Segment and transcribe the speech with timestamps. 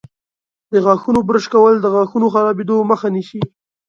[0.71, 3.41] د غاښونو برش کول د غاښونو خرابیدو مخه نیسي.